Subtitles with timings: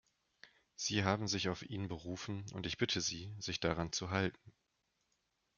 [0.75, 4.51] Sie haben sich auf ihn berufen und ich bitte Sie, sich daran zu halten.